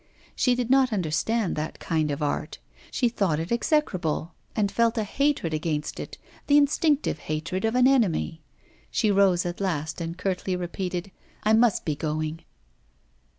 She 0.35 0.55
did 0.55 0.71
not 0.71 0.91
understand 0.91 1.55
that 1.55 1.77
kind 1.77 2.09
of 2.09 2.23
art; 2.23 2.57
she 2.89 3.07
thought 3.07 3.39
it 3.39 3.51
execrable, 3.51 4.33
and 4.55 4.71
felt 4.71 4.97
a 4.97 5.03
hatred 5.03 5.53
against 5.53 5.99
it, 5.99 6.17
the 6.47 6.57
instinctive 6.57 7.19
hatred 7.19 7.65
of 7.65 7.75
an 7.75 7.85
enemy. 7.87 8.41
She 8.89 9.11
rose 9.11 9.45
at 9.45 9.61
last, 9.61 10.01
and 10.01 10.17
curtly 10.17 10.55
repeated, 10.55 11.11
'I 11.43 11.53
must 11.53 11.85
be 11.85 11.95
going. 11.95 12.39